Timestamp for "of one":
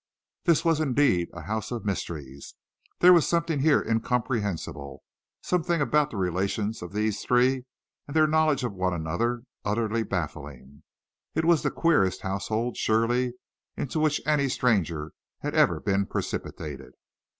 8.63-8.95